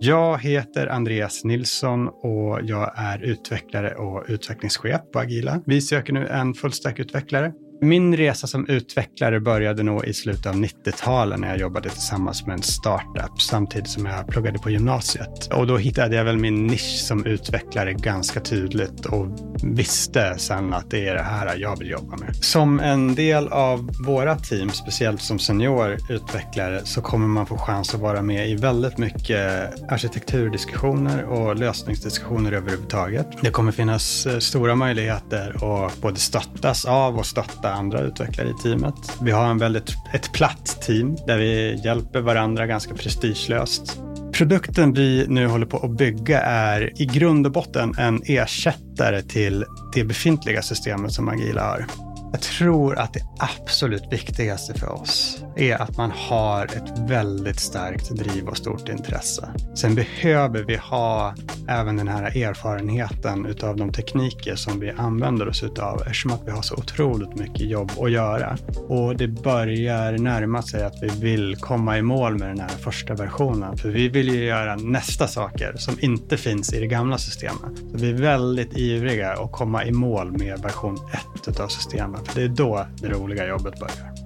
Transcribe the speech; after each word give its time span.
Jag 0.00 0.38
heter 0.38 0.86
Andreas 0.86 1.44
Nilsson 1.44 2.08
och 2.08 2.60
jag 2.62 2.92
är 2.96 3.22
utvecklare 3.22 3.94
och 3.94 4.24
utvecklingschef 4.28 5.00
på 5.12 5.18
Agila. 5.18 5.60
Vi 5.66 5.80
söker 5.80 6.12
nu 6.12 6.26
en 6.26 6.54
fullstack-utvecklare 6.54 7.52
min 7.80 8.16
resa 8.16 8.46
som 8.46 8.66
utvecklare 8.68 9.40
började 9.40 9.82
nog 9.82 10.04
i 10.04 10.12
slutet 10.14 10.46
av 10.46 10.54
90-talet 10.54 11.40
när 11.40 11.48
jag 11.48 11.58
jobbade 11.58 11.90
tillsammans 11.90 12.46
med 12.46 12.54
en 12.54 12.62
startup 12.62 13.40
samtidigt 13.40 13.88
som 13.88 14.06
jag 14.06 14.28
pluggade 14.28 14.58
på 14.58 14.70
gymnasiet. 14.70 15.52
Och 15.52 15.66
då 15.66 15.76
hittade 15.76 16.16
jag 16.16 16.24
väl 16.24 16.38
min 16.38 16.66
nisch 16.66 17.04
som 17.06 17.26
utvecklare 17.26 17.92
ganska 17.92 18.40
tydligt 18.40 19.06
och 19.06 19.26
visste 19.62 20.34
sen 20.38 20.72
att 20.72 20.90
det 20.90 21.08
är 21.08 21.14
det 21.14 21.22
här 21.22 21.56
jag 21.56 21.78
vill 21.78 21.90
jobba 21.90 22.16
med. 22.16 22.36
Som 22.36 22.80
en 22.80 23.14
del 23.14 23.48
av 23.48 23.90
våra 24.06 24.36
team, 24.36 24.70
speciellt 24.70 25.22
som 25.22 25.38
senior 25.38 25.96
utvecklare, 26.08 26.80
så 26.84 27.02
kommer 27.02 27.26
man 27.26 27.46
få 27.46 27.58
chans 27.58 27.94
att 27.94 28.00
vara 28.00 28.22
med 28.22 28.50
i 28.50 28.54
väldigt 28.54 28.98
mycket 28.98 29.72
arkitekturdiskussioner 29.92 31.24
och 31.24 31.56
lösningsdiskussioner 31.56 32.52
överhuvudtaget. 32.52 33.26
Det 33.40 33.50
kommer 33.50 33.72
finnas 33.72 34.26
eh, 34.26 34.38
stora 34.38 34.74
möjligheter 34.74 35.50
att 35.86 36.00
både 36.00 36.16
stöttas 36.16 36.84
av 36.84 37.18
och 37.18 37.26
stötta 37.26 37.67
stötta 37.68 37.72
andra 37.72 38.00
utvecklare 38.00 38.48
i 38.48 38.54
teamet. 38.62 39.18
Vi 39.22 39.30
har 39.30 39.46
en 39.46 39.58
väldigt, 39.58 39.96
ett 40.12 40.32
platt 40.32 40.82
team 40.82 41.16
där 41.26 41.38
vi 41.38 41.80
hjälper 41.84 42.20
varandra 42.20 42.66
ganska 42.66 42.94
prestigelöst. 42.94 44.00
Produkten 44.32 44.92
vi 44.92 45.26
nu 45.28 45.46
håller 45.46 45.66
på 45.66 45.76
att 45.76 45.96
bygga 45.96 46.40
är 46.40 47.02
i 47.02 47.06
grund 47.06 47.46
och 47.46 47.52
botten 47.52 47.94
en 47.98 48.22
ersättare 48.24 49.22
till 49.22 49.64
det 49.94 50.04
befintliga 50.04 50.62
systemet 50.62 51.12
som 51.12 51.28
Agila 51.28 51.62
har. 51.62 51.86
Jag 52.32 52.40
tror 52.40 52.98
att 52.98 53.14
det 53.14 53.22
absolut 53.38 54.12
viktigaste 54.12 54.74
för 54.74 54.92
oss 54.92 55.44
är 55.56 55.82
att 55.82 55.96
man 55.96 56.10
har 56.10 56.64
ett 56.64 57.10
väldigt 57.10 57.60
starkt 57.60 58.10
driv 58.10 58.48
och 58.48 58.56
stort 58.56 58.88
intresse. 58.88 59.48
Sen 59.74 59.94
behöver 59.94 60.62
vi 60.62 60.76
ha 60.76 61.34
även 61.68 61.96
den 61.96 62.08
här 62.08 62.36
erfarenheten 62.36 63.46
utav 63.46 63.76
de 63.76 63.92
tekniker 63.92 64.54
som 64.56 64.80
vi 64.80 64.90
använder 64.90 65.48
oss 65.48 65.62
utav 65.62 66.00
eftersom 66.00 66.30
att 66.30 66.46
vi 66.46 66.50
har 66.50 66.62
så 66.62 66.74
otroligt 66.74 67.34
mycket 67.34 67.70
jobb 67.70 67.90
att 68.00 68.10
göra. 68.10 68.56
Och 68.88 69.16
det 69.16 69.28
börjar 69.28 70.18
närma 70.18 70.62
sig 70.62 70.84
att 70.84 71.02
vi 71.02 71.08
vill 71.20 71.56
komma 71.56 71.98
i 71.98 72.02
mål 72.02 72.38
med 72.38 72.48
den 72.48 72.60
här 72.60 72.68
första 72.68 73.14
versionen. 73.14 73.76
För 73.76 73.88
vi 73.88 74.08
vill 74.08 74.28
ju 74.28 74.44
göra 74.44 74.76
nästa 74.76 75.28
saker 75.28 75.74
som 75.76 75.96
inte 76.00 76.36
finns 76.36 76.72
i 76.72 76.80
det 76.80 76.86
gamla 76.86 77.18
systemet. 77.18 77.78
Så 77.90 77.98
vi 77.98 78.10
är 78.10 78.14
väldigt 78.14 78.76
ivriga 78.76 79.32
att 79.32 79.52
komma 79.52 79.84
i 79.84 79.92
mål 79.92 80.32
med 80.38 80.58
version 80.62 80.98
1 81.36 81.48
utav 81.48 81.68
systemet. 81.68 82.28
För 82.28 82.40
det 82.40 82.46
är 82.46 82.48
då 82.48 82.86
det 83.00 83.08
roliga 83.08 83.48
jobbet 83.48 83.80
börjar. 83.80 84.17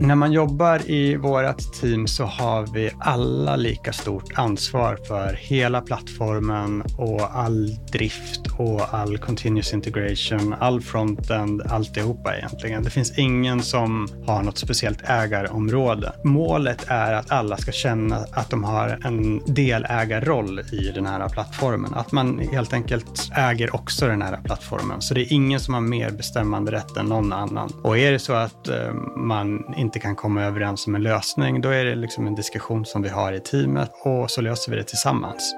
När 0.00 0.14
man 0.14 0.32
jobbar 0.32 0.90
i 0.90 1.16
vårt 1.16 1.72
team 1.80 2.06
så 2.06 2.24
har 2.24 2.66
vi 2.74 2.90
alla 2.98 3.56
lika 3.56 3.92
stort 3.92 4.32
ansvar 4.34 4.98
för 5.08 5.32
hela 5.32 5.80
plattformen 5.80 6.82
och 6.96 7.36
all 7.36 7.76
drift 7.92 8.47
och 8.58 8.94
all 8.94 9.18
continuous 9.18 9.72
integration, 9.74 10.54
all 10.60 10.80
frontend, 10.80 11.62
alltihopa 11.62 12.36
egentligen. 12.36 12.82
Det 12.82 12.90
finns 12.90 13.18
ingen 13.18 13.62
som 13.62 14.08
har 14.26 14.42
något 14.42 14.58
speciellt 14.58 15.10
ägarområde. 15.10 16.12
Målet 16.24 16.84
är 16.88 17.12
att 17.12 17.30
alla 17.30 17.56
ska 17.56 17.72
känna 17.72 18.16
att 18.16 18.50
de 18.50 18.64
har 18.64 18.98
en 19.04 19.40
delägarroll 19.46 20.60
i 20.60 20.90
den 20.94 21.06
här 21.06 21.28
plattformen. 21.28 21.94
Att 21.94 22.12
man 22.12 22.38
helt 22.38 22.72
enkelt 22.72 23.30
äger 23.36 23.74
också 23.74 24.06
den 24.06 24.22
här 24.22 24.40
plattformen. 24.44 25.02
Så 25.02 25.14
det 25.14 25.20
är 25.20 25.32
ingen 25.32 25.60
som 25.60 25.74
har 25.74 25.80
mer 25.80 26.10
bestämmande 26.10 26.72
rätt 26.72 26.96
än 26.96 27.06
någon 27.06 27.32
annan. 27.32 27.72
Och 27.82 27.98
är 27.98 28.12
det 28.12 28.18
så 28.18 28.32
att 28.32 28.68
eh, 28.68 28.92
man 29.16 29.74
inte 29.76 29.98
kan 29.98 30.16
komma 30.16 30.44
överens 30.44 30.86
om 30.86 30.94
en 30.94 31.02
lösning, 31.02 31.60
då 31.60 31.68
är 31.68 31.84
det 31.84 31.94
liksom 31.94 32.26
en 32.26 32.34
diskussion 32.34 32.84
som 32.84 33.02
vi 33.02 33.08
har 33.08 33.32
i 33.32 33.40
teamet 33.40 33.90
och 34.04 34.30
så 34.30 34.40
löser 34.40 34.70
vi 34.70 34.76
det 34.76 34.84
tillsammans. 34.84 35.54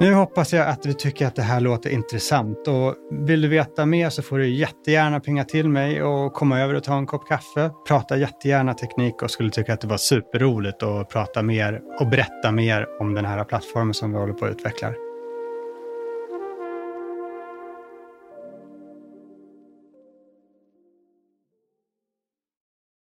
Nu 0.00 0.14
hoppas 0.14 0.52
jag 0.52 0.68
att 0.68 0.82
du 0.82 0.92
tycker 0.92 1.26
att 1.26 1.36
det 1.36 1.42
här 1.42 1.60
låter 1.60 1.90
intressant 1.90 2.68
och 2.68 2.94
vill 3.10 3.40
du 3.40 3.48
veta 3.48 3.86
mer 3.86 4.10
så 4.10 4.22
får 4.22 4.38
du 4.38 4.48
jättegärna 4.48 5.20
pinga 5.20 5.44
till 5.44 5.68
mig 5.68 6.02
och 6.02 6.32
komma 6.32 6.60
över 6.60 6.74
och 6.74 6.84
ta 6.84 6.96
en 6.96 7.06
kopp 7.06 7.28
kaffe. 7.28 7.70
Prata 7.88 8.16
jättegärna 8.16 8.74
teknik 8.74 9.22
och 9.22 9.30
skulle 9.30 9.50
tycka 9.50 9.72
att 9.72 9.80
det 9.80 9.86
var 9.86 9.96
superroligt 9.96 10.82
att 10.82 11.08
prata 11.08 11.42
mer 11.42 11.80
och 12.00 12.08
berätta 12.08 12.52
mer 12.52 12.86
om 13.00 13.14
den 13.14 13.24
här 13.24 13.44
plattformen 13.44 13.94
som 13.94 14.12
vi 14.12 14.18
håller 14.18 14.34
på 14.34 14.44
att 14.44 14.52
utveckla. 14.52 14.88